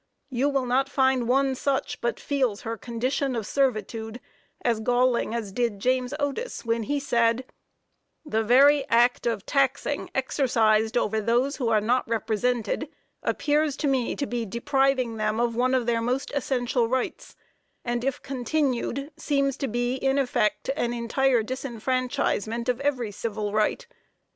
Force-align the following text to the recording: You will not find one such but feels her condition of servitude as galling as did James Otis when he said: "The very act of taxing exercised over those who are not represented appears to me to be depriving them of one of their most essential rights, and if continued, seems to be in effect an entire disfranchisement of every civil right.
You 0.31 0.49
will 0.49 0.65
not 0.65 0.89
find 0.89 1.27
one 1.27 1.53
such 1.53 2.01
but 2.01 2.19
feels 2.19 2.61
her 2.61 2.75
condition 2.75 3.35
of 3.35 3.45
servitude 3.45 4.19
as 4.65 4.79
galling 4.79 5.35
as 5.35 5.51
did 5.51 5.77
James 5.79 6.11
Otis 6.19 6.65
when 6.65 6.81
he 6.81 6.99
said: 6.99 7.45
"The 8.25 8.41
very 8.41 8.83
act 8.89 9.27
of 9.27 9.45
taxing 9.45 10.09
exercised 10.15 10.97
over 10.97 11.21
those 11.21 11.57
who 11.57 11.69
are 11.69 11.79
not 11.79 12.09
represented 12.09 12.89
appears 13.21 13.77
to 13.77 13.87
me 13.87 14.15
to 14.15 14.25
be 14.25 14.43
depriving 14.43 15.17
them 15.17 15.39
of 15.39 15.55
one 15.55 15.75
of 15.75 15.85
their 15.85 16.01
most 16.01 16.31
essential 16.33 16.87
rights, 16.87 17.35
and 17.85 18.03
if 18.03 18.23
continued, 18.23 19.11
seems 19.17 19.55
to 19.57 19.67
be 19.67 19.93
in 19.97 20.17
effect 20.17 20.67
an 20.75 20.93
entire 20.93 21.43
disfranchisement 21.43 22.67
of 22.69 22.79
every 22.81 23.11
civil 23.11 23.53
right. 23.53 23.85